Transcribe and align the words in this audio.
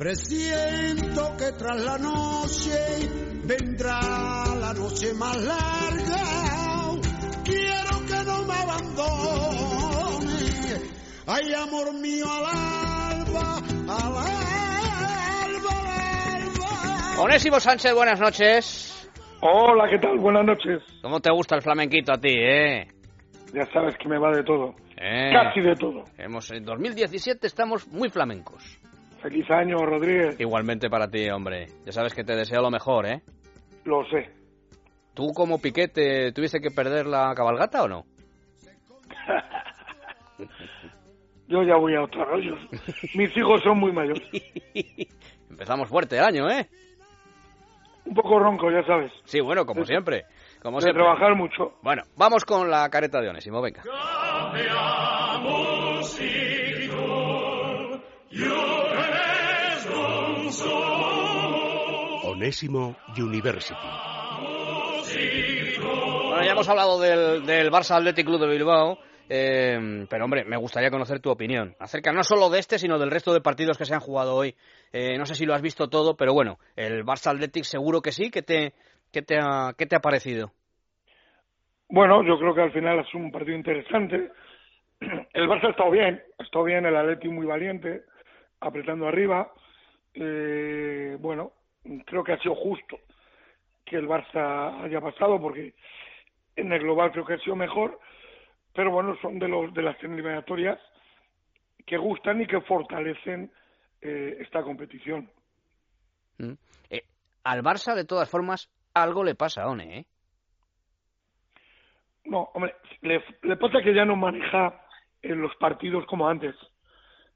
Presiento 0.00 1.36
que 1.36 1.52
tras 1.58 1.78
la 1.78 1.98
noche 1.98 2.72
vendrá 3.44 4.00
la 4.58 4.72
noche 4.72 5.12
más 5.12 5.36
larga. 5.44 6.22
Quiero 7.44 8.00
que 8.08 8.24
no 8.24 8.42
me 8.46 8.54
abandone. 8.54 9.68
Ay, 11.26 11.52
amor 11.52 11.92
mío, 12.00 12.24
al 12.24 12.46
alba, 12.46 13.58
al 13.58 13.92
alba, 13.92 14.24
al 15.68 15.86
alba. 16.48 17.22
Onésimo 17.22 17.60
Sánchez, 17.60 17.92
buenas 17.94 18.18
noches. 18.18 19.10
Hola, 19.42 19.86
¿qué 19.90 19.98
tal? 19.98 20.16
Buenas 20.18 20.46
noches. 20.46 20.82
¿Cómo 21.02 21.20
te 21.20 21.30
gusta 21.30 21.56
el 21.56 21.60
flamenquito 21.60 22.14
a 22.14 22.18
ti, 22.18 22.38
eh? 22.38 22.88
Ya 23.52 23.66
sabes 23.70 23.98
que 23.98 24.08
me 24.08 24.18
va 24.18 24.30
de 24.34 24.44
todo. 24.44 24.74
Eh, 24.96 25.30
Casi 25.30 25.60
de 25.60 25.74
todo. 25.74 26.04
Hemos, 26.16 26.50
en 26.52 26.64
2017 26.64 27.46
estamos 27.46 27.86
muy 27.88 28.08
flamencos. 28.08 28.80
Feliz 29.22 29.50
año, 29.50 29.76
Rodríguez. 29.78 30.38
Igualmente 30.40 30.88
para 30.88 31.08
ti, 31.08 31.28
hombre. 31.30 31.66
Ya 31.84 31.92
sabes 31.92 32.14
que 32.14 32.24
te 32.24 32.34
deseo 32.36 32.62
lo 32.62 32.70
mejor, 32.70 33.06
¿eh? 33.06 33.20
Lo 33.84 34.04
sé. 34.06 34.30
¿Tú 35.14 35.32
como 35.34 35.60
Piquete 35.60 36.32
tuviste 36.32 36.60
que 36.60 36.70
perder 36.70 37.06
la 37.06 37.34
cabalgata 37.34 37.82
o 37.82 37.88
no? 37.88 38.04
Yo 41.48 41.62
ya 41.64 41.76
voy 41.76 41.94
a 41.96 42.02
otros 42.02 42.26
rollos. 42.28 42.58
Mis 43.14 43.36
hijos 43.36 43.60
son 43.62 43.78
muy 43.78 43.92
mayores. 43.92 44.22
Empezamos 45.50 45.88
fuerte 45.88 46.16
el 46.16 46.24
año, 46.24 46.48
¿eh? 46.48 46.68
Un 48.06 48.14
poco 48.14 48.38
ronco, 48.38 48.70
ya 48.70 48.82
sabes. 48.86 49.12
Sí, 49.24 49.40
bueno, 49.40 49.66
como 49.66 49.84
siempre. 49.84 50.24
Como 50.62 50.78
De 50.78 50.84
siempre. 50.84 51.02
trabajar 51.02 51.34
mucho. 51.34 51.74
Bueno, 51.82 52.02
vamos 52.16 52.44
con 52.44 52.70
la 52.70 52.88
careta 52.88 53.20
de 53.20 53.28
Onésimo, 53.28 53.60
venga. 53.60 53.82
Onésimo 62.24 62.96
University. 63.16 63.86
Bueno, 66.28 66.42
ya 66.44 66.52
hemos 66.52 66.68
hablado 66.68 67.00
del, 67.00 67.46
del 67.46 67.70
Barça 67.70 67.96
Athletic 67.96 68.26
Club 68.26 68.40
de 68.40 68.48
Bilbao, 68.48 68.98
eh, 69.28 70.06
pero 70.10 70.24
hombre, 70.24 70.44
me 70.44 70.56
gustaría 70.56 70.90
conocer 70.90 71.20
tu 71.20 71.30
opinión 71.30 71.76
acerca 71.78 72.12
no 72.12 72.24
solo 72.24 72.50
de 72.50 72.58
este, 72.58 72.80
sino 72.80 72.98
del 72.98 73.12
resto 73.12 73.32
de 73.32 73.40
partidos 73.40 73.78
que 73.78 73.84
se 73.84 73.94
han 73.94 74.00
jugado 74.00 74.34
hoy. 74.34 74.56
Eh, 74.92 75.16
no 75.18 75.24
sé 75.24 75.36
si 75.36 75.46
lo 75.46 75.54
has 75.54 75.62
visto 75.62 75.88
todo, 75.88 76.16
pero 76.16 76.34
bueno, 76.34 76.58
el 76.74 77.04
Barça 77.04 77.30
Athletic 77.30 77.62
seguro 77.62 78.00
que 78.02 78.10
sí. 78.10 78.28
¿Qué 78.32 78.42
te, 78.42 78.72
qué 79.12 79.22
te, 79.22 79.38
ha, 79.40 79.74
qué 79.78 79.86
te 79.86 79.94
ha 79.94 80.00
parecido? 80.00 80.50
Bueno, 81.88 82.24
yo 82.24 82.38
creo 82.40 82.56
que 82.56 82.62
al 82.62 82.72
final 82.72 82.98
es 82.98 83.14
un 83.14 83.30
partido 83.30 83.56
interesante. 83.56 84.32
El 85.32 85.48
Barça 85.48 85.68
ha 85.68 85.70
estado 85.70 85.92
bien, 85.92 86.20
ha 86.38 86.42
estado 86.42 86.64
bien, 86.64 86.84
el 86.86 86.96
Atleti 86.96 87.28
muy 87.28 87.46
valiente, 87.46 88.02
apretando 88.60 89.06
arriba. 89.06 89.52
Eh, 90.14 91.16
bueno, 91.20 91.52
creo 92.06 92.24
que 92.24 92.32
ha 92.32 92.38
sido 92.38 92.54
justo 92.54 92.98
que 93.84 93.96
el 93.96 94.08
Barça 94.08 94.82
haya 94.84 95.00
pasado 95.00 95.40
porque 95.40 95.74
en 96.56 96.72
el 96.72 96.80
global 96.80 97.12
creo 97.12 97.24
que 97.24 97.34
ha 97.34 97.38
sido 97.38 97.56
mejor, 97.56 97.98
pero 98.74 98.90
bueno, 98.90 99.16
son 99.20 99.38
de 99.38 99.48
los 99.48 99.72
de 99.74 99.82
las 99.82 100.02
eliminatorias 100.02 100.78
que 101.86 101.96
gustan 101.96 102.40
y 102.40 102.46
que 102.46 102.60
fortalecen 102.60 103.50
eh, 104.00 104.38
esta 104.40 104.62
competición. 104.62 105.30
¿Mm? 106.38 106.52
Eh, 106.90 107.04
al 107.44 107.62
Barça, 107.62 107.94
de 107.94 108.04
todas 108.04 108.30
formas, 108.30 108.70
algo 108.94 109.24
le 109.24 109.34
pasa, 109.34 109.68
One, 109.68 109.98
¿eh? 109.98 110.04
No, 112.24 112.50
hombre, 112.54 112.74
le, 113.00 113.22
le 113.42 113.56
pasa 113.56 113.80
que 113.82 113.94
ya 113.94 114.04
no 114.04 114.14
maneja 114.14 114.80
en 115.22 115.40
los 115.40 115.54
partidos 115.56 116.04
como 116.06 116.28
antes. 116.28 116.54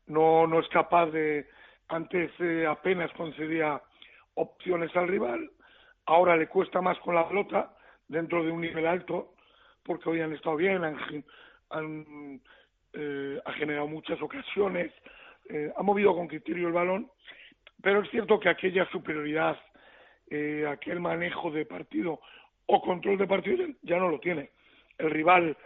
No, 0.06 0.46
no 0.46 0.60
es 0.60 0.68
capaz 0.68 1.06
de. 1.06 1.48
Antes 1.88 2.30
eh, 2.40 2.66
apenas 2.66 3.12
concedía 3.12 3.80
opciones 4.34 4.94
al 4.96 5.08
rival. 5.08 5.50
Ahora 6.06 6.36
le 6.36 6.48
cuesta 6.48 6.80
más 6.80 6.98
con 6.98 7.14
la 7.14 7.28
pelota 7.28 7.74
dentro 8.08 8.44
de 8.44 8.50
un 8.50 8.60
nivel 8.60 8.86
alto, 8.86 9.34
porque 9.82 10.08
hoy 10.08 10.20
han 10.20 10.32
estado 10.32 10.56
bien, 10.56 10.82
han, 11.70 12.40
eh, 12.92 13.40
generado 13.56 13.86
muchas 13.86 14.20
ocasiones, 14.20 14.92
eh, 15.48 15.72
ha 15.76 15.82
movido 15.82 16.14
con 16.14 16.28
criterio 16.28 16.68
el 16.68 16.72
balón, 16.72 17.10
pero 17.82 18.02
es 18.02 18.10
cierto 18.10 18.40
que 18.40 18.48
aquella 18.48 18.88
superioridad, 18.90 19.58
eh, 20.30 20.66
aquel 20.66 21.00
manejo 21.00 21.50
de 21.50 21.66
partido 21.66 22.20
o 22.66 22.80
control 22.80 23.18
de 23.18 23.26
partido 23.26 23.66
ya 23.82 23.98
no 23.98 24.08
lo 24.08 24.18
tiene. 24.20 24.50
El 24.96 25.10
rival 25.10 25.56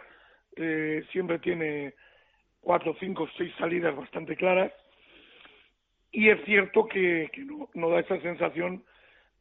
eh, 0.55 1.05
siempre 1.11 1.39
tiene 1.39 1.93
cuatro, 2.59 2.95
cinco, 2.99 3.27
seis 3.37 3.53
salidas 3.57 3.95
bastante 3.95 4.35
claras 4.35 4.71
y 6.11 6.29
es 6.29 6.43
cierto 6.45 6.85
que, 6.85 7.29
que 7.33 7.41
no, 7.41 7.69
no 7.73 7.89
da 7.89 7.99
esa 7.99 8.19
sensación 8.21 8.83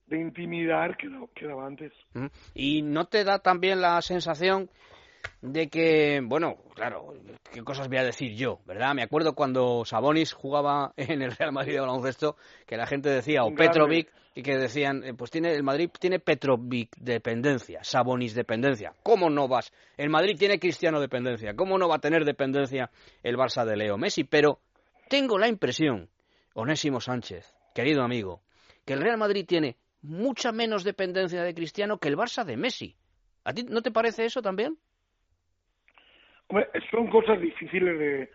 de 0.06 0.20
intimidar 0.20 0.96
que, 0.96 1.08
da- 1.08 1.26
que 1.34 1.46
daba 1.46 1.66
antes. 1.66 1.92
¿Mm? 2.14 2.26
¿Y 2.54 2.82
no 2.82 3.06
te 3.06 3.24
da 3.24 3.38
también 3.40 3.80
la 3.80 4.00
sensación 4.02 4.70
de 5.42 5.68
que, 5.68 6.20
bueno, 6.24 6.56
claro, 6.74 7.14
qué 7.52 7.62
cosas 7.62 7.88
voy 7.88 7.98
a 7.98 8.04
decir 8.04 8.34
yo, 8.34 8.60
¿verdad? 8.66 8.94
Me 8.94 9.02
acuerdo 9.02 9.34
cuando 9.34 9.84
Sabonis 9.84 10.32
jugaba 10.32 10.92
en 10.96 11.22
el 11.22 11.32
Real 11.32 11.52
Madrid 11.52 11.74
de 11.74 11.80
baloncesto, 11.80 12.36
que 12.66 12.76
la 12.76 12.86
gente 12.86 13.08
decía, 13.10 13.44
o. 13.44 13.54
Petrovic, 13.54 14.10
y 14.34 14.42
que 14.42 14.56
decían, 14.56 15.02
eh, 15.04 15.14
pues 15.14 15.30
tiene 15.32 15.52
el 15.52 15.62
Madrid 15.64 15.90
tiene 15.98 16.20
Petrovic 16.20 16.96
dependencia, 16.96 17.82
Sabonis 17.82 18.34
dependencia. 18.34 18.92
¿Cómo 19.02 19.30
no 19.30 19.48
vas? 19.48 19.72
El 19.96 20.10
Madrid 20.10 20.36
tiene 20.38 20.60
Cristiano 20.60 21.00
dependencia. 21.00 21.54
¿Cómo 21.54 21.76
no 21.76 21.88
va 21.88 21.96
a 21.96 22.00
tener 22.00 22.24
dependencia 22.24 22.90
el 23.24 23.36
Barça 23.36 23.64
de 23.64 23.76
Leo 23.76 23.98
Messi? 23.98 24.22
Pero 24.24 24.60
tengo 25.08 25.38
la 25.38 25.48
impresión, 25.48 26.08
Onésimo 26.60 27.00
Sánchez, 27.00 27.54
querido 27.72 28.02
amigo, 28.02 28.42
que 28.84 28.94
el 28.94 29.00
Real 29.00 29.16
Madrid 29.16 29.46
tiene 29.46 29.76
mucha 30.02 30.50
menos 30.50 30.82
dependencia 30.82 31.44
de 31.44 31.54
Cristiano 31.54 31.98
que 31.98 32.08
el 32.08 32.16
Barça 32.16 32.44
de 32.44 32.56
Messi. 32.56 32.96
¿A 33.44 33.52
ti 33.52 33.62
no 33.62 33.80
te 33.80 33.92
parece 33.92 34.24
eso 34.24 34.42
también? 34.42 34.76
Hombre, 36.48 36.68
son 36.90 37.06
cosas 37.10 37.40
difíciles 37.40 37.96
de, 37.96 38.30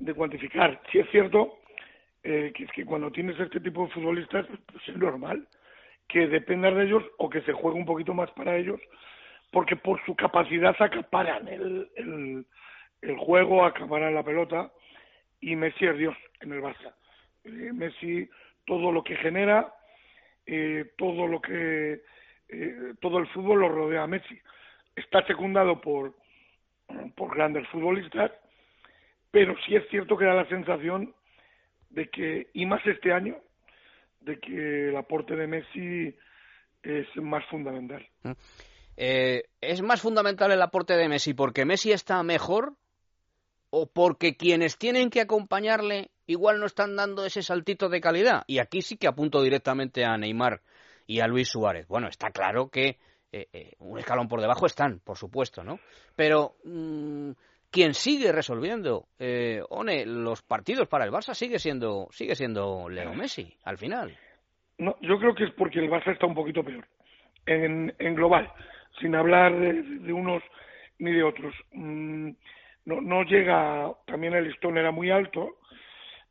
de 0.00 0.14
cuantificar. 0.14 0.82
Sí 0.90 0.98
es 0.98 1.08
cierto 1.12 1.60
eh, 2.24 2.52
que 2.74 2.84
cuando 2.84 3.12
tienes 3.12 3.38
este 3.38 3.60
tipo 3.60 3.86
de 3.86 3.92
futbolistas, 3.92 4.46
pues 4.66 4.88
es 4.88 4.96
normal 4.96 5.46
que 6.08 6.26
dependas 6.26 6.74
de 6.74 6.86
ellos 6.86 7.04
o 7.18 7.30
que 7.30 7.42
se 7.42 7.52
juegue 7.52 7.78
un 7.78 7.86
poquito 7.86 8.14
más 8.14 8.32
para 8.32 8.56
ellos, 8.56 8.80
porque 9.52 9.76
por 9.76 10.04
su 10.04 10.16
capacidad 10.16 10.74
acaparan 10.80 11.46
el, 11.46 11.88
el, 11.94 12.46
el 13.00 13.16
juego, 13.16 13.64
acaparan 13.64 14.12
la 14.12 14.24
pelota, 14.24 14.72
y 15.40 15.54
Messi 15.54 15.86
es 15.86 15.96
Dios 15.98 16.16
en 16.40 16.50
el 16.50 16.60
Barça. 16.60 16.92
Messi, 17.44 18.28
todo 18.66 18.92
lo 18.92 19.02
que 19.04 19.16
genera, 19.16 19.74
eh, 20.46 20.92
todo 20.96 21.26
lo 21.26 21.40
que, 21.40 22.02
eh, 22.48 22.94
todo 23.00 23.18
el 23.18 23.26
fútbol 23.28 23.60
lo 23.60 23.68
rodea 23.68 24.02
a 24.02 24.06
Messi. 24.06 24.38
Está 24.96 25.26
secundado 25.26 25.80
por, 25.80 26.14
por 27.16 27.34
grandes 27.34 27.66
futbolistas, 27.68 28.30
pero 29.30 29.54
sí 29.66 29.74
es 29.74 29.88
cierto 29.90 30.16
que 30.16 30.24
da 30.24 30.34
la 30.34 30.48
sensación 30.48 31.14
de 31.90 32.08
que, 32.08 32.48
y 32.52 32.66
más 32.66 32.84
este 32.86 33.12
año, 33.12 33.36
de 34.20 34.38
que 34.38 34.88
el 34.88 34.96
aporte 34.96 35.36
de 35.36 35.46
Messi 35.46 36.16
es 36.82 37.06
más 37.16 37.44
fundamental. 37.46 38.06
Eh, 38.96 39.44
¿Es 39.60 39.82
más 39.82 40.00
fundamental 40.02 40.52
el 40.52 40.62
aporte 40.62 40.94
de 40.94 41.08
Messi 41.08 41.34
porque 41.34 41.64
Messi 41.64 41.92
está 41.92 42.22
mejor 42.22 42.74
o 43.70 43.86
porque 43.86 44.36
quienes 44.36 44.78
tienen 44.78 45.10
que 45.10 45.20
acompañarle 45.20 46.10
igual 46.26 46.60
no 46.60 46.66
están 46.66 46.96
dando 46.96 47.24
ese 47.24 47.42
saltito 47.42 47.88
de 47.88 48.00
calidad? 48.00 48.44
Y 48.46 48.58
aquí 48.58 48.82
sí 48.82 48.96
que 48.96 49.06
apunto 49.06 49.42
directamente 49.42 50.04
a 50.04 50.16
Neymar 50.16 50.60
y 51.06 51.20
a 51.20 51.26
Luis 51.26 51.48
Suárez. 51.48 51.86
Bueno, 51.88 52.08
está 52.08 52.30
claro 52.30 52.68
que 52.68 52.98
eh, 53.32 53.48
eh, 53.52 53.72
un 53.80 53.98
escalón 53.98 54.28
por 54.28 54.40
debajo 54.40 54.66
están, 54.66 55.00
por 55.00 55.16
supuesto, 55.16 55.64
¿no? 55.64 55.80
Pero 56.14 56.54
mm, 56.64 57.32
quien 57.70 57.94
sigue 57.94 58.30
resolviendo, 58.30 59.06
eh, 59.18 59.60
One, 59.68 60.06
los 60.06 60.42
partidos 60.42 60.86
para 60.86 61.04
el 61.04 61.10
Barça 61.10 61.34
sigue 61.34 61.58
siendo, 61.58 62.06
sigue 62.12 62.36
siendo 62.36 62.88
Leo 62.88 63.12
Messi, 63.14 63.52
al 63.64 63.76
final. 63.76 64.16
No, 64.78 64.96
yo 65.00 65.18
creo 65.18 65.34
que 65.34 65.44
es 65.44 65.50
porque 65.54 65.80
el 65.80 65.90
Barça 65.90 66.12
está 66.12 66.26
un 66.26 66.34
poquito 66.34 66.62
peor, 66.62 66.86
en, 67.46 67.92
en 67.98 68.14
global, 68.14 68.52
sin 69.00 69.16
hablar 69.16 69.58
de, 69.58 69.82
de 69.82 70.12
unos 70.12 70.42
ni 71.00 71.12
de 71.12 71.24
otros. 71.24 71.52
Mm, 71.72 72.30
no, 72.84 73.00
no 73.00 73.22
llega, 73.24 73.92
también 74.06 74.34
el 74.34 74.44
listón 74.44 74.78
era 74.78 74.92
muy 74.92 75.10
alto, 75.10 75.58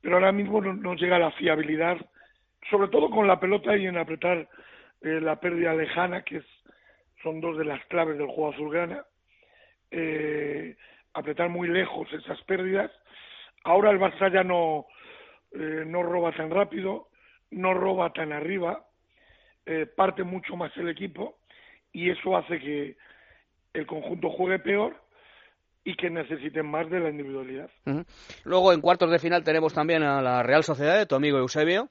pero 0.03 0.17
ahora 0.17 0.33
mismo 0.33 0.61
no, 0.61 0.73
no 0.73 0.95
llega 0.95 1.17
la 1.17 1.31
fiabilidad, 1.31 1.97
sobre 2.69 2.89
todo 2.89 3.09
con 3.09 3.25
la 3.25 3.39
pelota 3.39 3.75
y 3.77 3.87
en 3.87 3.97
apretar 3.97 4.47
eh, 5.01 5.19
la 5.21 5.39
pérdida 5.39 5.73
lejana, 5.73 6.23
que 6.23 6.37
es, 6.37 6.45
son 7.23 7.39
dos 7.39 7.57
de 7.57 7.65
las 7.65 7.83
claves 7.85 8.17
del 8.17 8.27
juego 8.27 8.51
azulgrana. 8.51 9.05
Eh, 9.89 10.75
apretar 11.13 11.49
muy 11.49 11.67
lejos 11.69 12.11
esas 12.11 12.41
pérdidas. 12.43 12.91
Ahora 13.63 13.91
el 13.91 13.99
Barça 13.99 14.31
ya 14.31 14.43
no, 14.43 14.87
eh, 15.53 15.83
no 15.85 16.03
roba 16.03 16.33
tan 16.33 16.49
rápido, 16.49 17.07
no 17.51 17.73
roba 17.73 18.11
tan 18.11 18.33
arriba, 18.33 18.85
eh, 19.65 19.85
parte 19.85 20.23
mucho 20.23 20.57
más 20.57 20.75
el 20.75 20.89
equipo 20.89 21.37
y 21.93 22.09
eso 22.09 22.35
hace 22.35 22.59
que 22.59 22.97
el 23.73 23.85
conjunto 23.85 24.29
juegue 24.31 24.59
peor 24.59 25.01
y 25.83 25.95
que 25.95 26.09
necesiten 26.09 26.69
más 26.69 26.89
de 26.89 26.99
la 26.99 27.09
individualidad. 27.09 27.69
Luego 28.45 28.73
en 28.73 28.81
cuartos 28.81 29.11
de 29.11 29.19
final 29.19 29.43
tenemos 29.43 29.73
también 29.73 30.03
a 30.03 30.21
la 30.21 30.43
Real 30.43 30.63
Sociedad 30.63 30.97
de 30.97 31.05
tu 31.05 31.15
amigo 31.15 31.37
Eusebio, 31.37 31.89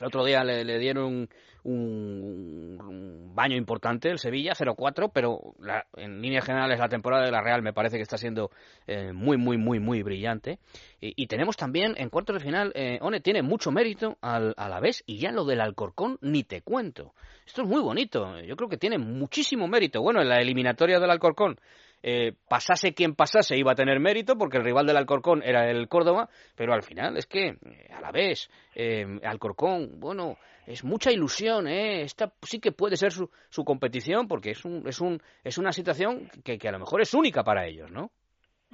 El 0.00 0.06
otro 0.06 0.24
día 0.24 0.42
le, 0.44 0.64
le 0.64 0.78
dieron 0.78 1.28
un, 1.64 2.78
un, 2.80 3.34
baño 3.34 3.56
importante 3.56 4.10
el 4.10 4.18
Sevilla, 4.18 4.54
0-4, 4.54 5.10
pero 5.12 5.54
la, 5.58 5.86
en 5.96 6.20
líneas 6.20 6.44
generales 6.44 6.78
la 6.78 6.88
temporada 6.88 7.24
de 7.24 7.30
la 7.30 7.42
Real 7.42 7.62
me 7.62 7.72
parece 7.72 7.96
que 7.96 8.02
está 8.02 8.18
siendo 8.18 8.50
eh, 8.86 9.12
muy, 9.12 9.36
muy, 9.36 9.58
muy, 9.58 9.78
muy 9.78 10.02
brillante. 10.02 10.58
Y, 11.00 11.22
y, 11.22 11.26
tenemos 11.26 11.56
también 11.56 11.94
en 11.96 12.08
cuartos 12.08 12.34
de 12.34 12.40
final, 12.40 12.72
eh, 12.74 12.98
One 13.00 13.20
tiene 13.20 13.42
mucho 13.42 13.70
mérito 13.70 14.18
al, 14.20 14.54
a 14.56 14.68
la 14.68 14.80
vez 14.80 15.02
y 15.06 15.18
ya 15.18 15.32
lo 15.32 15.44
del 15.44 15.60
Alcorcón 15.60 16.18
ni 16.20 16.44
te 16.44 16.62
cuento. 16.62 17.14
Esto 17.46 17.62
es 17.62 17.68
muy 17.68 17.80
bonito, 17.80 18.40
yo 18.40 18.56
creo 18.56 18.68
que 18.68 18.76
tiene 18.78 18.98
muchísimo 18.98 19.68
mérito. 19.68 20.02
Bueno, 20.02 20.20
en 20.20 20.28
la 20.28 20.40
eliminatoria 20.40 20.98
del 20.98 21.10
Alcorcón 21.10 21.58
eh, 22.02 22.32
pasase 22.48 22.94
quien 22.94 23.14
pasase 23.14 23.56
iba 23.56 23.72
a 23.72 23.76
tener 23.76 24.00
mérito 24.00 24.36
porque 24.36 24.56
el 24.56 24.64
rival 24.64 24.86
del 24.86 24.96
Alcorcón 24.96 25.42
era 25.44 25.70
el 25.70 25.88
Córdoba, 25.88 26.28
pero 26.56 26.74
al 26.74 26.82
final 26.82 27.16
es 27.16 27.26
que 27.26 27.56
a 27.94 28.00
la 28.00 28.10
vez 28.10 28.50
eh, 28.74 29.06
Alcorcón, 29.24 30.00
bueno, 30.00 30.36
es 30.66 30.84
mucha 30.84 31.10
ilusión, 31.10 31.66
¿eh? 31.66 32.02
Esta 32.02 32.32
sí 32.42 32.60
que 32.60 32.72
puede 32.72 32.96
ser 32.96 33.12
su, 33.12 33.30
su 33.48 33.64
competición 33.64 34.28
porque 34.28 34.50
es 34.50 34.64
un, 34.64 34.86
es 34.86 35.00
un 35.00 35.20
es 35.44 35.58
una 35.58 35.72
situación 35.72 36.28
que, 36.44 36.58
que 36.58 36.68
a 36.68 36.72
lo 36.72 36.78
mejor 36.78 37.00
es 37.00 37.14
única 37.14 37.42
para 37.42 37.66
ellos, 37.66 37.90
¿no? 37.90 38.10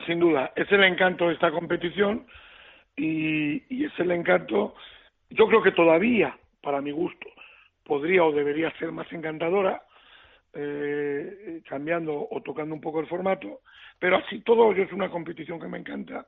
Sin 0.07 0.21
duda, 0.21 0.53
es 0.55 0.71
el 0.71 0.85
encanto 0.85 1.27
de 1.27 1.35
esta 1.35 1.51
competición 1.51 2.27
y, 2.97 3.63
y 3.75 3.85
es 3.85 3.93
el 3.99 4.11
encanto, 4.11 4.75
yo 5.31 5.47
creo 5.47 5.63
que 5.63 5.73
todavía, 5.73 6.37
para 6.63 6.81
mi 6.81 6.93
gusto, 6.93 7.29
podría 7.85 8.25
o 8.25 8.33
debería 8.33 8.71
ser 8.79 8.93
más 8.93 9.11
encantadora, 9.13 9.83
eh, 10.61 11.63
cambiando 11.69 12.27
o 12.29 12.43
tocando 12.43 12.75
un 12.75 12.81
poco 12.81 12.99
el 12.99 13.07
formato, 13.07 13.61
pero 14.01 14.17
así 14.17 14.41
todo 14.41 14.73
es 14.73 14.93
una 14.93 15.09
competición 15.09 15.61
que 15.61 15.69
me 15.69 15.79
encanta 15.79 16.27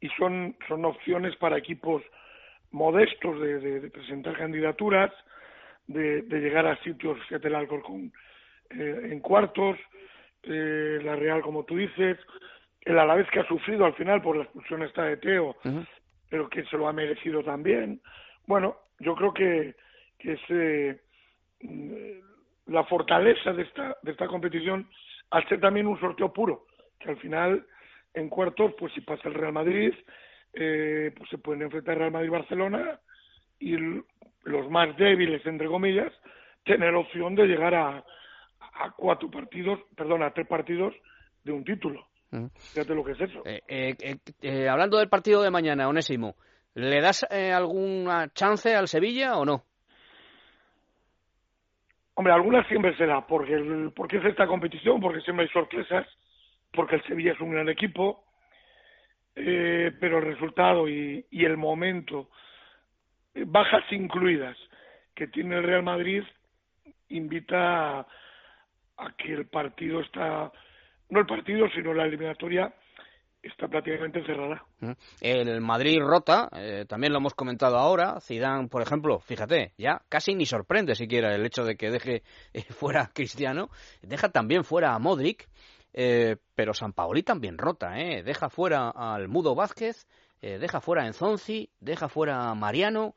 y 0.00 0.08
son, 0.18 0.54
son 0.68 0.84
opciones 0.84 1.34
para 1.36 1.56
equipos 1.56 2.02
modestos 2.72 3.40
de, 3.40 3.58
de, 3.60 3.80
de 3.80 3.90
presentar 3.90 4.36
candidaturas, 4.36 5.10
de, 5.86 6.22
de, 6.22 6.40
llegar 6.40 6.66
a 6.66 6.76
sitios, 6.82 7.18
fíjate 7.20 7.48
el 7.48 7.54
Alcorcón 7.54 8.12
eh, 8.70 9.08
en 9.12 9.20
cuartos, 9.20 9.78
eh, 10.42 10.98
la 11.02 11.16
Real 11.16 11.40
como 11.40 11.64
tú 11.64 11.76
dices, 11.76 12.18
el 12.82 12.98
Alavés 12.98 13.30
que 13.30 13.40
ha 13.40 13.48
sufrido 13.48 13.86
al 13.86 13.94
final 13.94 14.20
por 14.20 14.36
la 14.36 14.42
expulsión 14.42 14.82
esta 14.82 15.04
de 15.04 15.16
Teo, 15.16 15.56
uh 15.64 15.68
-huh. 15.68 15.86
pero 16.28 16.50
que 16.50 16.64
se 16.64 16.76
lo 16.76 16.86
ha 16.86 16.92
merecido 16.92 17.42
también. 17.42 18.00
Bueno, 18.46 18.76
yo 18.98 19.14
creo 19.14 19.32
que, 19.32 19.74
que 20.18 20.32
es 20.32 20.40
eh, 20.50 21.00
la 22.66 22.84
fortaleza 22.84 23.52
de 23.52 23.62
esta, 23.62 23.96
de 24.02 24.12
esta 24.12 24.26
competición 24.26 24.88
al 25.30 25.46
ser 25.48 25.60
también 25.60 25.86
un 25.86 25.98
sorteo 26.00 26.32
puro, 26.32 26.66
que 26.98 27.10
al 27.10 27.16
final 27.18 27.66
en 28.14 28.28
cuartos, 28.28 28.72
pues 28.78 28.92
si 28.94 29.00
pasa 29.00 29.28
el 29.28 29.34
Real 29.34 29.52
Madrid, 29.52 29.92
eh, 30.52 31.12
pues 31.16 31.28
se 31.30 31.38
pueden 31.38 31.62
enfrentar 31.62 31.98
Real 31.98 32.12
Madrid-Barcelona 32.12 33.00
y 33.58 33.76
los 34.44 34.70
más 34.70 34.96
débiles, 34.96 35.44
entre 35.46 35.66
comillas, 35.66 36.12
tener 36.64 36.94
opción 36.94 37.34
de 37.34 37.46
llegar 37.46 37.74
a, 37.74 37.98
a 38.60 38.90
cuatro 38.96 39.30
partidos, 39.30 39.80
perdón, 39.96 40.22
a 40.22 40.32
tres 40.32 40.46
partidos 40.46 40.94
de 41.42 41.52
un 41.52 41.64
título. 41.64 42.06
-huh. 42.30 42.50
Fíjate 42.72 42.94
lo 42.94 43.04
que 43.04 43.12
es 43.12 43.20
eso. 43.20 43.42
Eh, 43.44 43.60
eh, 43.68 44.16
eh, 44.42 44.68
hablando 44.68 44.98
del 44.98 45.08
partido 45.08 45.42
de 45.42 45.50
mañana, 45.50 45.88
Onésimo, 45.88 46.36
¿le 46.74 47.00
das 47.00 47.26
eh, 47.30 47.52
alguna 47.52 48.28
chance 48.32 48.74
al 48.74 48.88
Sevilla 48.88 49.36
o 49.36 49.44
no? 49.44 49.64
Hombre, 52.14 52.32
algunas 52.32 52.66
siempre 52.68 52.96
será, 52.96 53.26
porque, 53.26 53.54
el, 53.54 53.92
porque 53.94 54.18
es 54.18 54.24
esta 54.24 54.46
competición, 54.46 55.00
porque 55.00 55.20
siempre 55.20 55.46
hay 55.46 55.52
sorpresas, 55.52 56.06
porque 56.72 56.96
el 56.96 57.04
Sevilla 57.04 57.32
es 57.32 57.40
un 57.40 57.50
gran 57.50 57.68
equipo, 57.68 58.24
eh, 59.34 59.92
pero 59.98 60.18
el 60.18 60.26
resultado 60.26 60.88
y, 60.88 61.26
y 61.30 61.44
el 61.44 61.56
momento, 61.56 62.30
eh, 63.34 63.44
bajas 63.46 63.84
incluidas, 63.90 64.56
que 65.14 65.26
tiene 65.26 65.56
el 65.56 65.64
Real 65.64 65.82
Madrid, 65.82 66.22
invita 67.08 67.98
a, 67.98 68.06
a 68.98 69.12
que 69.16 69.32
el 69.32 69.46
partido 69.46 70.00
está, 70.00 70.52
no 71.10 71.20
el 71.20 71.26
partido, 71.26 71.68
sino 71.70 71.94
la 71.94 72.04
eliminatoria, 72.04 72.72
está 73.44 73.68
prácticamente 73.68 74.24
cerrada. 74.24 74.64
El 75.20 75.60
Madrid 75.60 76.00
rota, 76.00 76.48
eh, 76.52 76.84
también 76.88 77.12
lo 77.12 77.18
hemos 77.18 77.34
comentado 77.34 77.78
ahora. 77.78 78.20
Zidane, 78.20 78.68
por 78.68 78.82
ejemplo, 78.82 79.20
fíjate, 79.20 79.72
ya 79.76 80.02
casi 80.08 80.34
ni 80.34 80.46
sorprende 80.46 80.94
siquiera 80.94 81.34
el 81.34 81.44
hecho 81.44 81.64
de 81.64 81.76
que 81.76 81.90
deje 81.90 82.22
eh, 82.52 82.62
fuera 82.70 83.02
a 83.02 83.12
Cristiano. 83.12 83.68
Deja 84.02 84.30
también 84.30 84.64
fuera 84.64 84.94
a 84.94 84.98
Modric, 84.98 85.48
eh, 85.92 86.36
pero 86.54 86.74
San 86.74 86.92
Paoli 86.92 87.22
también 87.22 87.56
rota, 87.56 87.98
¿eh? 88.00 88.22
Deja 88.22 88.50
fuera 88.50 88.90
al 88.90 89.28
Mudo 89.28 89.54
Vázquez, 89.54 90.06
eh, 90.42 90.58
deja 90.58 90.80
fuera 90.80 91.02
a 91.02 91.06
Enzonzi, 91.06 91.70
deja 91.80 92.08
fuera 92.08 92.50
a 92.50 92.54
Mariano. 92.54 93.14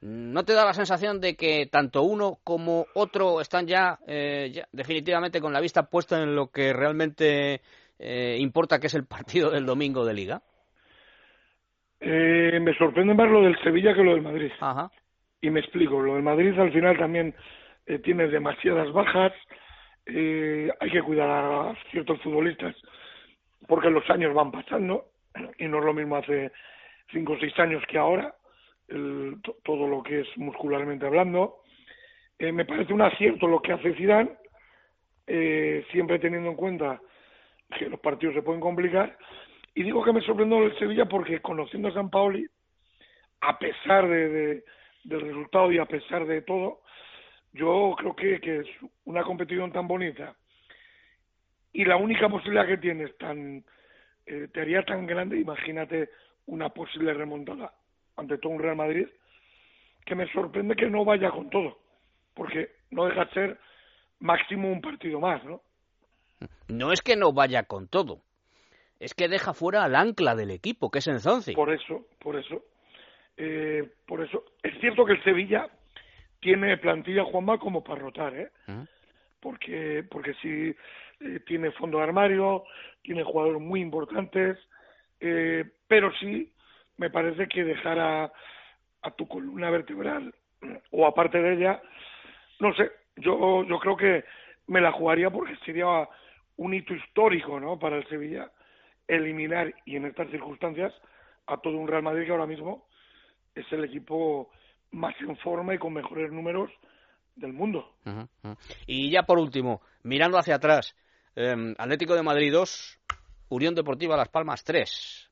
¿No 0.00 0.44
te 0.44 0.52
da 0.52 0.64
la 0.64 0.72
sensación 0.72 1.20
de 1.20 1.36
que 1.36 1.66
tanto 1.66 2.02
uno 2.02 2.40
como 2.42 2.86
otro 2.94 3.40
están 3.40 3.66
ya, 3.66 4.00
eh, 4.06 4.50
ya 4.52 4.68
definitivamente 4.72 5.40
con 5.40 5.52
la 5.52 5.60
vista 5.60 5.84
puesta 5.84 6.20
en 6.20 6.34
lo 6.34 6.50
que 6.50 6.72
realmente 6.72 7.60
eh, 8.02 8.36
importa 8.40 8.78
que 8.80 8.88
es 8.88 8.94
el 8.94 9.06
partido 9.06 9.50
del 9.50 9.66
domingo 9.66 10.04
de 10.04 10.14
Liga? 10.14 10.42
Eh, 12.00 12.58
me 12.60 12.74
sorprende 12.74 13.14
más 13.14 13.30
lo 13.30 13.42
del 13.42 13.58
Sevilla 13.62 13.94
que 13.94 14.02
lo 14.02 14.12
del 14.12 14.22
Madrid. 14.22 14.50
Ajá. 14.60 14.90
Y 15.40 15.50
me 15.50 15.60
explico, 15.60 16.00
lo 16.00 16.14
del 16.14 16.22
Madrid 16.22 16.58
al 16.58 16.72
final 16.72 16.98
también 16.98 17.34
eh, 17.86 17.98
tiene 17.98 18.28
demasiadas 18.28 18.92
bajas, 18.92 19.32
eh, 20.06 20.70
hay 20.80 20.90
que 20.90 21.02
cuidar 21.02 21.28
a 21.28 21.74
ciertos 21.90 22.20
futbolistas 22.22 22.74
porque 23.66 23.90
los 23.90 24.08
años 24.10 24.34
van 24.34 24.50
pasando 24.50 25.06
y 25.58 25.66
no 25.66 25.78
es 25.78 25.84
lo 25.84 25.94
mismo 25.94 26.16
hace 26.16 26.52
cinco 27.10 27.34
o 27.34 27.38
seis 27.38 27.56
años 27.58 27.82
que 27.88 27.98
ahora, 27.98 28.34
el, 28.88 29.38
todo 29.64 29.86
lo 29.86 30.02
que 30.02 30.20
es 30.20 30.28
muscularmente 30.36 31.06
hablando. 31.06 31.58
Eh, 32.38 32.52
me 32.52 32.64
parece 32.64 32.92
un 32.92 33.02
acierto 33.02 33.46
lo 33.46 33.60
que 33.60 33.72
hace 33.72 33.94
Zidane, 33.94 34.30
eh, 35.26 35.84
siempre 35.92 36.18
teniendo 36.18 36.50
en 36.50 36.56
cuenta 36.56 37.00
que 37.78 37.88
los 37.88 38.00
partidos 38.00 38.34
se 38.34 38.42
pueden 38.42 38.60
complicar. 38.60 39.16
Y 39.74 39.82
digo 39.82 40.04
que 40.04 40.12
me 40.12 40.20
sorprendió 40.20 40.64
el 40.64 40.78
Sevilla 40.78 41.06
porque 41.06 41.40
conociendo 41.40 41.88
a 41.88 41.94
San 41.94 42.10
Paoli, 42.10 42.46
a 43.40 43.58
pesar 43.58 44.08
de, 44.08 44.28
de, 44.28 44.64
del 45.04 45.20
resultado 45.20 45.72
y 45.72 45.78
a 45.78 45.86
pesar 45.86 46.26
de 46.26 46.42
todo, 46.42 46.80
yo 47.52 47.94
creo 47.98 48.16
que, 48.16 48.40
que 48.40 48.58
es 48.58 48.66
una 49.04 49.22
competición 49.22 49.72
tan 49.72 49.88
bonita 49.88 50.34
y 51.72 51.84
la 51.84 51.96
única 51.96 52.28
posibilidad 52.28 52.66
que 52.66 52.78
tienes 52.78 53.16
tan 53.18 53.64
eh, 54.26 54.48
te 54.52 54.60
haría 54.60 54.84
tan 54.84 55.06
grande, 55.06 55.38
imagínate 55.38 56.10
una 56.46 56.68
posible 56.68 57.12
remontada 57.14 57.72
ante 58.16 58.38
todo 58.38 58.52
un 58.52 58.62
Real 58.62 58.76
Madrid, 58.76 59.08
que 60.04 60.14
me 60.14 60.30
sorprende 60.32 60.76
que 60.76 60.88
no 60.88 61.04
vaya 61.04 61.30
con 61.30 61.48
todo, 61.50 61.78
porque 62.34 62.70
no 62.90 63.06
deja 63.06 63.24
de 63.24 63.30
ser 63.32 63.58
máximo 64.20 64.70
un 64.70 64.80
partido 64.80 65.18
más, 65.18 65.42
¿no? 65.44 65.62
No 66.68 66.92
es 66.92 67.02
que 67.02 67.16
no 67.16 67.32
vaya 67.32 67.64
con 67.64 67.88
todo, 67.88 68.20
es 69.00 69.14
que 69.14 69.28
deja 69.28 69.52
fuera 69.52 69.84
al 69.84 69.96
ancla 69.96 70.34
del 70.34 70.50
equipo, 70.50 70.90
que 70.90 71.00
es 71.00 71.06
Enzonzi. 71.06 71.54
Por 71.54 71.72
eso, 71.72 72.06
por 72.18 72.36
eso. 72.36 72.62
Eh, 73.36 73.88
por 74.06 74.22
eso. 74.22 74.44
Es 74.62 74.78
cierto 74.80 75.04
que 75.04 75.12
el 75.14 75.24
Sevilla 75.24 75.68
tiene 76.40 76.76
plantilla 76.76 77.24
Juanma 77.24 77.58
como 77.58 77.82
para 77.82 78.00
rotar, 78.00 78.34
¿eh? 78.34 78.50
-huh. 78.66 78.86
Porque, 79.40 80.04
porque 80.08 80.34
sí 80.34 80.74
eh, 81.20 81.40
tiene 81.46 81.72
fondo 81.72 81.98
de 81.98 82.04
armario, 82.04 82.64
tiene 83.02 83.24
jugadores 83.24 83.60
muy 83.60 83.80
importantes, 83.80 84.58
eh, 85.20 85.64
pero 85.88 86.12
sí 86.20 86.52
me 86.96 87.10
parece 87.10 87.48
que 87.48 87.64
dejar 87.64 87.98
a, 87.98 88.32
a 89.02 89.10
tu 89.12 89.26
columna 89.26 89.70
vertebral 89.70 90.32
o 90.90 91.06
aparte 91.06 91.40
de 91.40 91.54
ella, 91.54 91.82
no 92.60 92.72
sé, 92.74 92.90
yo, 93.16 93.64
yo 93.64 93.78
creo 93.78 93.96
que 93.96 94.24
me 94.68 94.80
la 94.80 94.92
jugaría 94.92 95.30
porque 95.30 95.56
sería 95.64 96.08
un 96.62 96.74
hito 96.74 96.94
histórico 96.94 97.58
¿no? 97.58 97.78
para 97.78 97.96
el 97.96 98.08
Sevilla 98.08 98.50
eliminar 99.08 99.74
y 99.84 99.96
en 99.96 100.06
estas 100.06 100.30
circunstancias 100.30 100.92
a 101.46 101.56
todo 101.58 101.76
un 101.76 101.88
Real 101.88 102.02
Madrid 102.02 102.24
que 102.24 102.30
ahora 102.30 102.46
mismo 102.46 102.86
es 103.54 103.70
el 103.72 103.84
equipo 103.84 104.50
más 104.92 105.14
en 105.20 105.36
forma 105.38 105.74
y 105.74 105.78
con 105.78 105.92
mejores 105.92 106.30
números 106.30 106.70
del 107.34 107.52
mundo. 107.52 107.94
Uh 108.04 108.10
-huh. 108.42 108.56
Y 108.86 109.10
ya 109.10 109.22
por 109.24 109.38
último, 109.38 109.80
mirando 110.02 110.38
hacia 110.38 110.56
atrás, 110.56 110.96
eh, 111.34 111.74
Atlético 111.78 112.14
de 112.14 112.22
Madrid 112.22 112.52
2, 112.52 113.00
Unión 113.48 113.74
Deportiva 113.74 114.16
Las 114.16 114.28
Palmas 114.28 114.64
3. 114.64 115.30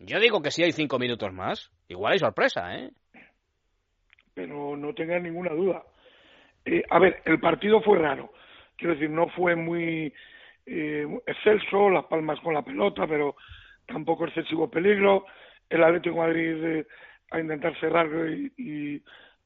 Yo 0.00 0.18
digo 0.18 0.40
que 0.40 0.50
si 0.50 0.62
hay 0.62 0.72
cinco 0.72 0.98
minutos 0.98 1.32
más, 1.32 1.70
igual 1.88 2.12
hay 2.12 2.18
sorpresa, 2.18 2.74
¿eh? 2.74 2.90
Pero 4.32 4.76
no 4.76 4.94
tengas 4.94 5.22
ninguna 5.22 5.52
duda. 5.52 5.82
Eh, 6.64 6.82
a 6.88 6.98
ver, 6.98 7.20
el 7.26 7.38
partido 7.38 7.82
fue 7.82 7.98
raro. 7.98 8.32
Quiero 8.76 8.94
decir, 8.94 9.10
no 9.10 9.28
fue 9.28 9.56
muy 9.56 10.12
eh, 10.66 11.06
excelso, 11.26 11.90
Las 11.90 12.04
Palmas 12.06 12.40
con 12.40 12.54
la 12.54 12.62
pelota, 12.62 13.06
pero 13.06 13.36
tampoco 13.86 14.26
excesivo 14.26 14.70
peligro. 14.70 15.26
El 15.68 15.84
Atlético 15.84 16.16
de 16.16 16.20
Madrid 16.20 16.64
eh, 16.64 16.86
a 17.30 17.40
intentar 17.40 17.78
cerrar 17.78 18.08
y, 18.28 18.52
y, 18.56 19.02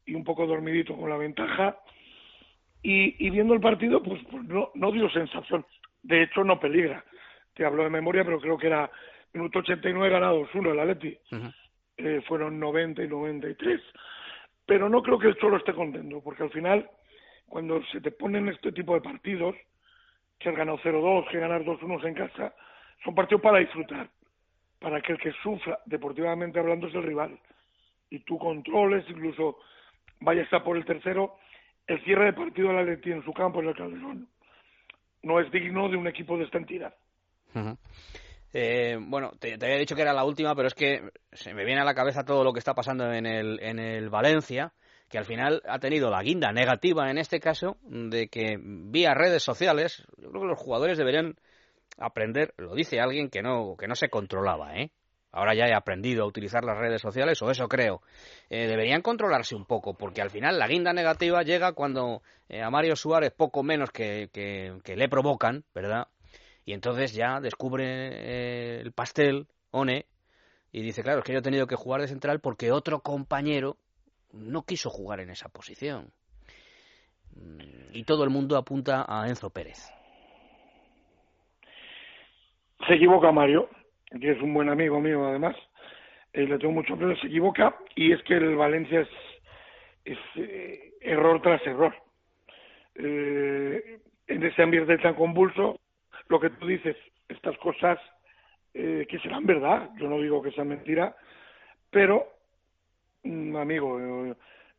y, 0.07 0.15
un 0.15 0.25
poco 0.25 0.47
dormidito 0.47 0.97
con 0.97 1.11
la 1.11 1.17
ventaja. 1.17 1.79
Y, 2.83 3.27
y 3.27 3.31
viendo 3.31 3.55
el 3.55 3.61
partido, 3.61 4.03
pues, 4.03 4.21
pues, 4.31 4.45
no, 4.45 4.71
no 4.75 4.93
dio 4.93 5.09
sensación. 5.11 5.65
De 6.03 6.23
hecho, 6.23 6.45
no 6.45 6.61
peligra. 6.61 7.05
Te 7.55 7.65
hablo 7.65 7.85
de 7.85 7.91
memoria, 7.91 8.25
pero 8.25 8.41
creo 8.41 8.59
que 8.59 8.67
era 8.67 8.91
minuto 9.33 9.61
89 9.61 10.11
ganados 10.11 10.49
1 10.55 10.73
el 10.73 10.81
Atleti. 10.81 11.19
Uh 11.33 11.37
-huh. 11.37 11.55
eh, 11.99 12.23
fueron 12.27 12.59
90 12.59 13.03
y 13.03 13.09
93. 13.09 13.81
pero 14.67 14.89
no 14.89 15.03
creo 15.03 15.19
que 15.19 15.29
el 15.29 15.37
Cholo 15.37 15.59
esté 15.59 15.75
contento, 15.75 16.23
porque 16.23 16.43
al 16.43 16.51
final, 16.51 16.89
cuando 17.47 17.83
se 17.93 18.01
te 18.01 18.11
ponen 18.11 18.49
este 18.49 18.73
tipo 18.73 18.95
de 18.95 19.03
partidos, 19.03 19.55
que 20.39 20.49
has 20.49 20.57
ganado 20.57 20.79
0-2, 20.79 21.31
que 21.31 21.39
ganar 21.39 21.65
2-1 21.65 22.07
en 22.07 22.15
casa, 22.15 22.55
son 23.05 23.15
partidos 23.15 23.43
para 23.43 23.59
disfrutar, 23.59 24.09
para 24.79 25.01
que 25.01 25.13
el 25.13 25.19
que 25.19 25.33
sufra, 25.43 25.79
deportivamente 25.87 26.59
hablando, 26.59 26.89
es 26.89 26.95
el 26.95 27.03
rival. 27.03 27.39
Y 28.11 28.21
tú 28.21 28.39
controles, 28.39 29.05
incluso 29.09 29.59
vayas 30.21 30.53
a 30.53 30.63
por 30.63 30.77
el 30.77 30.85
tercero, 30.85 31.37
el 31.87 32.03
cierre 32.05 32.27
de 32.27 32.33
partido 32.33 32.69
de 32.69 32.75
la 32.75 32.83
Leti 32.83 33.13
en 33.13 33.25
su 33.25 33.33
campo, 33.33 33.61
en 33.61 33.69
el 33.69 33.77
Calderón, 33.77 34.29
no 35.23 35.41
es 35.41 35.51
digno 35.51 35.89
de 35.89 35.97
un 35.97 36.07
equipo 36.07 36.37
de 36.37 36.45
esta 36.45 36.59
entidad. 36.59 36.95
Eh, 38.53 38.97
bueno, 39.01 39.33
te, 39.39 39.55
había 39.55 39.79
dicho 39.79 39.97
que 39.97 40.03
era 40.03 40.13
la 40.13 40.25
última, 40.25 40.55
pero 40.55 40.69
es 40.69 40.75
que 40.75 41.11
se 41.33 41.55
me 41.55 41.65
viene 41.65 41.81
a 41.81 41.85
la 41.85 41.95
cabeza 41.95 42.25
todo 42.25 42.45
lo 42.45 42.53
que 42.53 42.61
está 42.61 42.75
pasando 42.75 43.13
en 43.13 43.27
el, 43.27 43.59
en 43.61 43.79
el 43.79 44.11
Valencia, 44.11 44.73
que 45.15 45.19
al 45.19 45.27
final 45.27 45.63
ha 45.69 45.79
tenido 45.79 46.11
la 46.11 46.25
guinda 46.25 46.51
negativa 46.51 47.09
en 47.09 47.19
este 47.19 47.39
caso 47.39 47.77
de 47.83 48.27
que 48.27 48.59
vía 48.61 49.15
redes 49.15 49.45
sociales, 49.45 50.03
yo 50.17 50.29
creo 50.31 50.43
que 50.43 50.49
los 50.49 50.59
jugadores 50.59 50.99
deberían 50.99 51.37
aprender, 51.99 52.53
lo 52.57 52.75
dice 52.75 52.99
alguien 52.99 53.31
que 53.31 53.41
no, 53.41 53.77
que 53.79 53.87
no 53.87 53.95
se 53.95 54.09
controlaba, 54.09 54.75
¿eh? 54.77 54.91
Ahora 55.31 55.55
ya 55.55 55.67
he 55.67 55.73
aprendido 55.73 56.25
a 56.25 56.27
utilizar 56.27 56.65
las 56.65 56.79
redes 56.79 57.01
sociales, 57.01 57.41
o 57.43 57.51
eso 57.53 57.69
creo. 57.69 58.03
Eh, 58.51 58.67
deberían 58.67 59.03
controlarse 59.03 59.55
un 59.55 59.67
poco, 59.67 59.95
porque 59.95 60.21
al 60.21 60.31
final 60.31 60.59
la 60.59 60.67
guinda 60.67 60.93
negativa 60.93 61.45
llega 61.45 61.75
cuando 61.75 62.23
eh, 62.49 62.61
a 62.61 62.71
Mario 62.71 62.97
Suárez 62.97 63.33
poco 63.37 63.63
menos 63.63 63.93
que, 63.93 64.31
le 64.85 65.09
provocan, 65.09 65.63
¿verdad? 65.73 66.09
Y 66.65 66.73
entonces 66.73 67.13
ya 67.13 67.39
descubre 67.39 67.85
eh, 67.87 68.81
el 68.81 68.91
pastel, 68.91 69.47
One, 69.71 70.07
y 70.73 70.83
dice, 70.83 71.05
claro, 71.05 71.21
es 71.21 71.25
que 71.25 71.35
yo 71.35 71.39
he 71.39 71.43
tenido 71.43 71.69
que 71.69 71.77
jugar 71.77 72.01
de 72.01 72.09
central 72.09 72.41
porque 72.41 72.73
otro 72.73 72.99
compañero 72.99 73.77
no 74.35 74.63
quiso 74.63 74.91
jugar 74.91 75.21
en 75.21 75.31
esa 75.31 75.49
posición. 75.49 76.11
Y 77.93 78.05
todo 78.05 78.25
el 78.25 78.31
mundo 78.31 78.57
apunta 78.57 79.05
a 79.09 79.29
Enzo 79.29 79.51
Pérez. 79.51 79.91
Se 82.87 82.95
equivoca 82.95 83.33
Mario, 83.33 83.69
que 84.21 84.33
es 84.33 84.43
un 84.43 84.53
buen 84.53 84.69
amigo 84.69 85.01
mío 85.01 85.27
además. 85.27 85.57
Eh, 86.33 86.47
le 86.47 86.59
tengo 86.59 86.75
mucho 86.75 86.97
pero 86.97 87.17
se 87.17 87.27
equivoca 87.29 87.77
y 87.95 88.13
es 88.13 88.23
que 88.25 88.35
el 88.35 88.57
Valencia 88.57 89.01
es, 89.01 89.09
es 90.05 90.19
eh, 90.37 90.93
error 91.01 91.41
tras 91.41 91.65
error. 91.67 91.95
en 92.97 94.43
ese 94.43 94.63
ambiente 94.63 94.99
tan 94.99 95.15
convulso, 95.15 95.81
lo 96.29 96.41
que 96.41 96.51
tú 96.51 96.67
dices, 96.67 96.97
estas 97.29 97.57
cosas 97.59 97.99
eh, 98.73 99.07
que 99.09 99.19
serán 99.21 99.47
verdad, 99.47 99.91
yo 99.99 100.09
no 100.09 100.19
digo 100.19 100.43
que 100.43 100.51
sean 100.51 100.69
mentira, 100.69 101.15
pero, 101.91 102.27
mm, 102.27 102.34
amigo, 103.25 104.01
eh, 104.01 104.35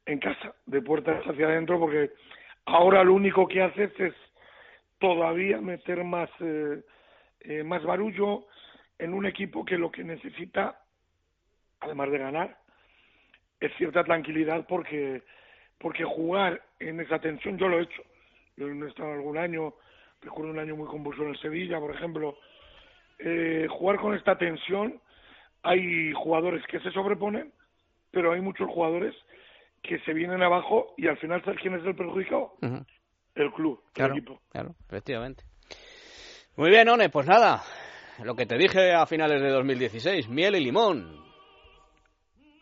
en 0.06 0.20
casa, 0.20 0.54
de 0.66 0.82
puertas 0.82 1.24
hacia 1.26 1.48
adentro, 1.48 1.80
porque 1.80 2.12
ahora 2.66 3.04
lo 3.04 3.14
único 3.14 3.48
que 3.48 3.62
haces 3.62 3.92
es 4.00 4.14
todavía 5.00 5.60
meter 5.60 6.04
más, 6.04 6.30
eh, 6.40 6.82
eh, 7.42 7.64
más 7.64 7.84
barullo 7.84 8.46
en 8.98 9.14
un 9.14 9.26
equipo 9.26 9.66
que 9.66 9.78
lo 9.78 9.92
que 9.92 10.04
necesita, 10.04 10.80
además 11.80 12.12
de 12.12 12.18
ganar, 12.18 12.58
es 13.60 13.74
cierta 13.78 14.04
tranquilidad 14.04 14.66
porque 14.68 15.24
porque 15.78 16.06
jugar 16.06 16.62
en 16.80 17.02
esa 17.02 17.20
tensión 17.20 17.58
yo 17.58 17.68
lo 17.68 17.80
he 17.80 17.84
hecho. 17.84 18.02
Yo 18.56 18.68
he 18.68 18.88
estado 18.88 19.12
algún 19.12 19.38
año 19.38 19.74
recuerdo 20.26 20.52
un 20.52 20.60
año 20.60 20.76
muy 20.76 20.88
convulso 20.88 21.24
en 21.24 21.30
el 21.30 21.40
Sevilla, 21.40 21.80
por 21.80 21.94
ejemplo, 21.94 22.38
eh, 23.20 23.68
jugar 23.70 23.98
con 23.98 24.16
esta 24.16 24.38
tensión, 24.38 25.00
hay 25.64 26.12
jugadores 26.14 26.66
que 26.68 26.80
se 26.80 26.92
sobreponen, 26.92 27.52
pero 28.16 28.32
hay 28.32 28.40
muchos 28.40 28.70
jugadores 28.70 29.14
que 29.84 30.00
se 30.00 30.14
vienen 30.14 30.42
abajo 30.42 30.94
y 30.96 31.08
al 31.08 31.18
final, 31.18 31.44
¿sabes 31.44 31.60
quién 31.62 31.76
es 31.76 31.86
el 31.86 31.96
perjudicado? 31.96 32.54
El 33.36 33.52
club, 33.52 33.84
el 33.94 34.06
equipo. 34.06 34.40
Claro, 34.50 34.74
efectivamente. 34.88 35.44
Muy 36.56 36.70
bien, 36.70 36.88
One, 36.88 37.10
pues 37.10 37.28
nada, 37.28 37.62
lo 38.24 38.34
que 38.34 38.46
te 38.46 38.58
dije 38.58 38.94
a 38.94 39.06
finales 39.06 39.42
de 39.42 39.50
2016, 39.50 40.30
miel 40.30 40.56
y 40.56 40.64
limón. 40.64 41.26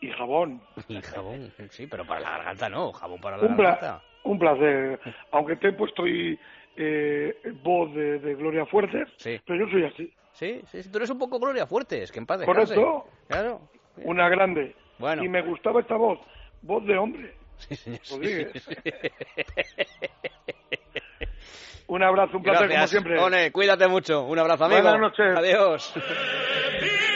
Y 0.00 0.10
jabón. 0.10 0.60
Y 0.88 1.00
jabón, 1.00 1.52
sí, 1.70 1.86
pero 1.86 2.04
para 2.04 2.20
la 2.20 2.30
garganta 2.30 2.68
no, 2.68 2.92
jabón 2.92 3.20
para 3.20 3.36
la 3.36 3.46
garganta. 3.46 4.02
Un 4.24 4.38
placer, 4.40 4.98
aunque 5.30 5.54
te 5.54 5.68
he 5.68 5.72
puesto 5.72 6.04
y 6.04 6.36
eh, 6.76 7.32
voz 7.62 7.94
de, 7.94 8.34
Gloria 8.34 8.66
Fuertes, 8.66 9.08
pero 9.46 9.64
yo 9.64 9.70
soy 9.70 9.84
así. 9.84 10.12
Sí, 10.32 10.60
sí, 10.64 10.90
tú 10.90 10.98
eres 10.98 11.10
un 11.10 11.18
poco 11.18 11.38
Gloria 11.38 11.64
Fuertes, 11.64 12.10
que 12.10 12.18
en 12.18 12.26
paz 12.26 12.44
Correcto. 12.44 13.04
Claro. 13.28 13.60
Una 13.98 14.28
grande. 14.28 14.74
Bueno. 14.98 15.24
Y 15.24 15.28
me 15.28 15.42
gustaba 15.42 15.80
esta 15.80 15.96
voz, 15.96 16.18
voz 16.62 16.84
de 16.86 16.96
hombre. 16.96 17.34
un 21.86 22.02
abrazo, 22.02 22.36
un 22.36 22.42
placer 22.42 22.68
como 22.68 22.86
siempre. 22.86 23.52
cuídate 23.52 23.86
mucho. 23.88 24.24
Un 24.24 24.38
abrazo, 24.38 24.64
amigo. 24.64 24.82
Buenas 24.82 25.00
noches. 25.00 25.36
Adiós. 25.36 25.94